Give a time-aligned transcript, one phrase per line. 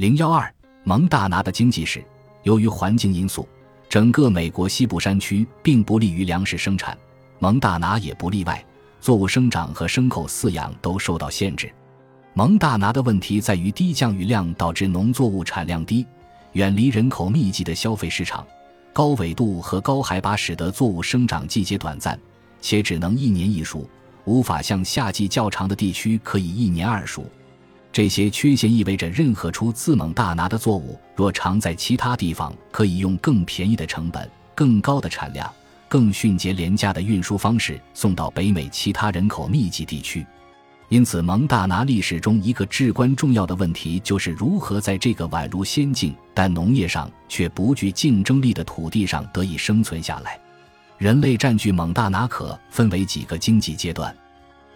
[0.00, 0.50] 零幺二，
[0.82, 2.02] 蒙大拿的经济史。
[2.42, 3.46] 由于环境因素，
[3.86, 6.96] 整个美国西部山区并不利于粮食生产，
[7.38, 8.64] 蒙大拿也不例外。
[8.98, 11.70] 作物生长和牲口饲养都受到限制。
[12.32, 16.06] 蒙大拿的问题在于低降雨量导致农作物产量低，
[16.52, 18.46] 远离人口密集的消费市场。
[18.94, 22.18] 高纬度和高海拔使得作物生长季节短暂，
[22.62, 23.86] 且只能一年一熟，
[24.24, 27.22] 无法像夏季较长的地区可以一年二熟。
[27.92, 35.50] 这些缺陷意味着，任何出自蒙大拿的作物，若常在其他地方，可以用更便宜的成本、更高的产量、
[35.88, 40.24] 更迅捷廉价的运输方式送到北美其他人口密集地区。
[40.88, 50.38] 因此，蒙大拿历史中一个至关重要的问题，就是如何在这个宛如仙境但农业上却不具竞争力的土地上得以生存下来。
[50.98, 54.14] 人类占据蒙大拿可分为几个经济阶段。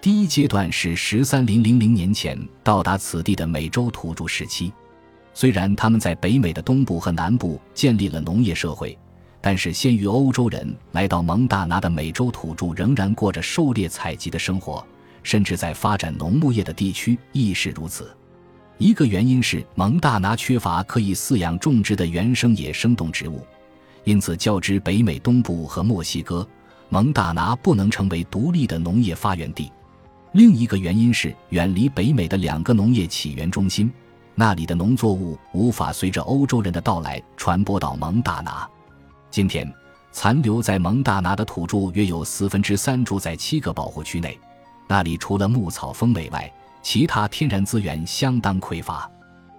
[0.05, 4.71] 第一阶段是十三零零零年前到达此地的美洲土著时期，
[5.33, 8.99] 虽然他们在北美的东部和南部建立了农业社会，
[9.41, 14.87] 但是先于欧洲人来到蒙大拿的美洲土著仍然过着狩猎采集的生活，
[15.23, 18.15] 甚至在发展农牧业的地区亦是如此。
[18.77, 23.41] 一个原因是蒙大拿缺乏可以饲养种植的原生野生动植物，
[24.05, 26.47] 因此较之北美东部和墨西哥，
[26.91, 29.73] 蒙大拿不能成为独立的农业发源地。
[30.35, 33.89] 另一个原因是远离北美的两个农业起源中心，
[34.35, 38.69] 那里的农作物无法随着欧洲人的到来传播到蒙大拿。
[39.31, 39.73] 今天，
[40.11, 44.37] 残留在蒙大拿的土著约有四分之三住在七个保护区内，
[44.89, 49.09] 那里除了牧草丰美外，其他天然资源相当匮乏。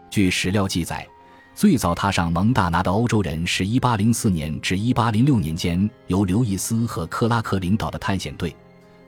[0.09, 1.07] 据史料记载，
[1.55, 8.53] 最早踏上蒙大拿的欧洲人是一八零四年至一八零六年间由刘易斯和克拉克领导的探险队。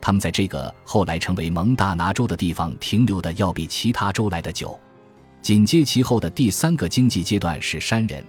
[0.00, 4.78] 他们在这个后来成为蒙大拿州的地方停留的要比其他州来的久。
[5.42, 8.24] 紧接其后的第三个经济阶段是山人，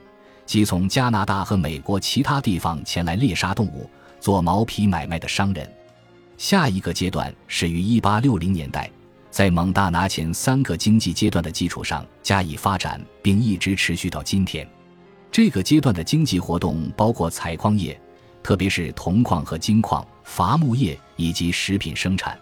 [0.46, 5.70] 即从加拿大和美国其他地方前来猎杀动物、做毛皮买卖的商人。
[6.38, 8.90] 下一个阶段是于1860年代，
[9.30, 14.68] 在蒙大拿前三个经济阶段的基础上加以发展，并一直持续到今天。
[15.32, 18.00] 这个阶段的经济活动包括采矿业，
[18.42, 20.06] 特别是铜矿和金矿。
[20.24, 22.40] 伐木业以及食品生产，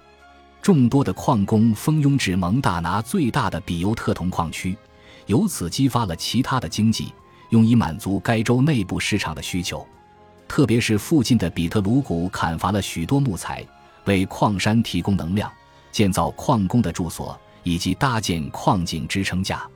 [0.61, 4.77] 众多的矿工蜂拥至蒙大拿最大的比尤特铜矿区，
[5.25, 7.11] 由此激发了其他的经济，
[7.49, 9.85] 用以满足该州内部市场的需求。
[10.47, 13.65] 特别是附近的比特鲁谷砍伐了许多木材，
[14.05, 15.51] 为矿山提供能量，
[15.91, 19.67] 建造矿工的住所以及搭建矿井支撑架，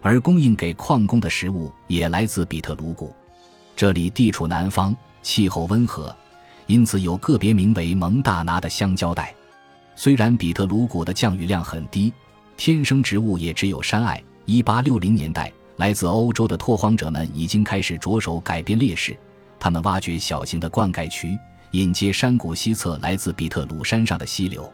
[0.00, 3.12] 而供应给矿工的食物也来自比特鲁谷。
[3.74, 6.16] 这里地处南方，气候温和。
[6.66, 9.34] 因此，有个别名为蒙大拿的香蕉带。
[9.94, 12.12] 虽然比特鲁谷的降雨量很低，
[12.56, 14.22] 天生植物也只有山艾。
[14.44, 19.16] 一八六零年代，来自欧洲的拓荒者们已经开始着手改变劣势，
[19.58, 21.38] 他们挖掘小型的灌溉渠，
[21.70, 24.70] 引接山谷西侧来自比特鲁山上的溪流。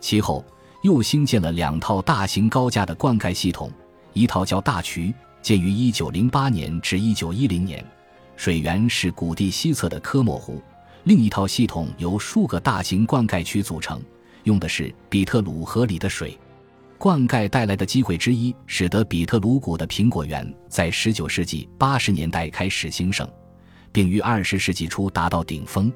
[0.00, 0.44] 其后，
[0.82, 3.70] 又兴建了两套大型高架的灌溉系统，
[4.12, 7.84] 一套叫大渠，建于一九零八年至一九一零年，
[8.36, 10.62] 水源是谷地西侧的科莫湖。
[11.04, 14.02] 另一套系统由数个大型灌溉区组成，
[14.44, 16.38] 用的是比特鲁河里的水。
[16.98, 23.26] 灌溉带来的机会之一，使得比特鲁谷的苹果园在19世纪80年代开始兴盛，
[23.90, 25.90] 并于20世纪初达到顶峰。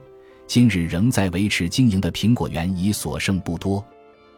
[0.46, 3.84] 今日仍在维持经营的苹果园已所剩不多。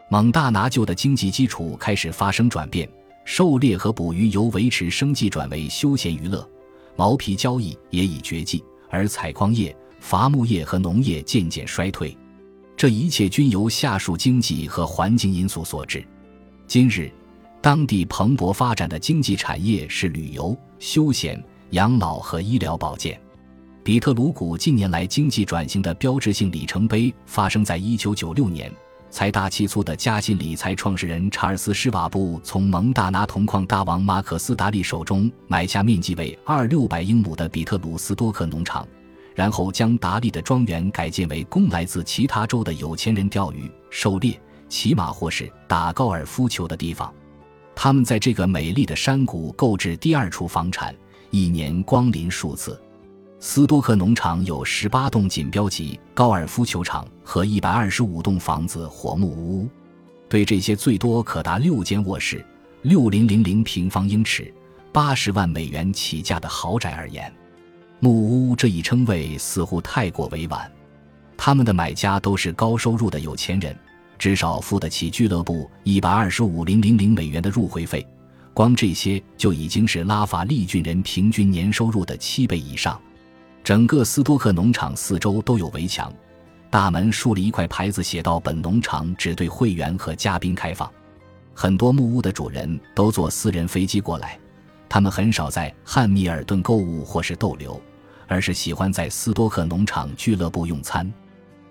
[0.09, 2.89] 蒙大拿旧的经济基础开始发生转变，
[3.23, 6.45] 狩猎和捕鱼由维持生计转为休闲娱乐，
[6.97, 9.73] 毛皮交易也已绝迹，而采矿业。
[9.99, 12.15] 伐木业和农业渐渐衰退，
[12.75, 16.05] 这一切均由下述经济和环境因素所致。
[16.67, 17.11] 今日，
[17.61, 23.19] 当地蓬勃发展的经济产业是旅游、休闲、养老和医疗保健。
[23.83, 28.71] 比特鲁谷近年来经济转型的标志性里程碑发生在1996年，
[29.09, 38.85] 财大气粗的嘉信理财创始人查尔斯·施瓦布从蒙大拿铜矿大王马可斯·达利手中买下面积为二六百英亩的比特鲁斯多克农场。
[39.37, 47.13] 然后将达利的庄园改建为供来自其他州的有钱人钓鱼、狩猎、骑马或是打高尔夫球的地方。
[47.75, 50.95] 他们在这个美丽的山谷购置第二处房产，
[51.29, 52.81] 一年光临数次。
[53.39, 59.69] 斯多克农场有十八栋锦标级高尔夫球场和一百二十五栋房子或木屋。
[60.27, 62.43] 对这些最多可达六间卧室、
[62.81, 64.51] 六零零零平方英尺、
[64.91, 67.31] 八十万美元起价的豪宅而言，
[67.99, 70.71] 木屋这一称谓似乎太过委婉，
[71.35, 73.75] 他们的买家都是高收入的有钱人，
[74.19, 78.05] 至少付得起俱乐部一百二十五零零零美元的入会费，
[78.53, 82.99] 光这些就已经是拉法利郡人平均年收入的七倍以上。
[83.63, 86.13] 整个斯多克农场四周都有围墙，
[86.69, 90.89] 大门竖了一块牌子，写道：“本农场只对会员和嘉宾开放。”
[91.53, 94.39] 很多木屋的主人都坐私人飞机过来，
[94.89, 97.79] 他们很少在汉密尔顿购物或是逗留，
[98.27, 101.11] 而是喜欢在斯多克农场俱乐部用餐。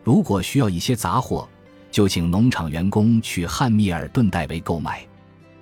[0.04, 1.48] 如果需要一些杂货，
[1.90, 5.06] 就请农场员工去汉密尔顿代为购买。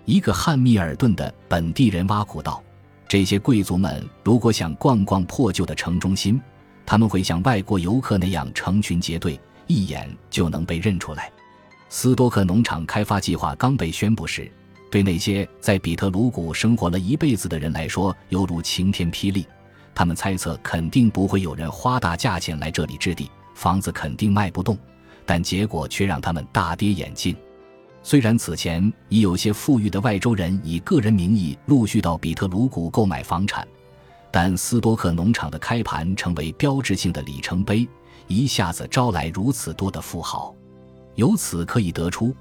[0.04, 2.62] 一个汉密尔顿的本地人挖苦道
[3.08, 6.40] ：“这些贵族们如果想逛逛破旧的城中心，
[6.84, 11.30] 他们会像外国游客那样成群结队，一眼就能被认出来。”
[11.88, 14.50] 斯多克农场开发计划刚被宣布时，
[14.94, 19.44] 对那些在比特鲁谷生活了一辈子的人来说，犹如晴天霹雳。
[19.92, 24.78] 他们猜测肯定不会有人花大价钱来这里置地，房子肯定卖不动。
[25.26, 27.34] 但结果却让他们大跌眼镜。
[28.04, 33.66] 虽然此前已有些富裕的外州人以个人名义陆续到比特鲁谷购买房产，
[34.30, 37.88] 但斯多克农场的开盘成为标志性的里程碑，
[38.28, 40.54] 一下子招来如此多的富豪。
[41.16, 42.32] 由此可以得出，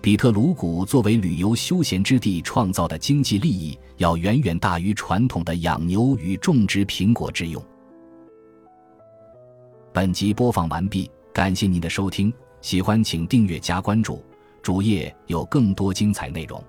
[0.00, 7.62] 比特鲁谷作为旅游休闲之地创造的经济利益，要远远大于传统的养牛与种植苹果之用。
[9.92, 14.24] 本集播放完毕，感谢您的收听，喜欢请订阅加关注，
[14.62, 16.62] 主页有更多精彩内容。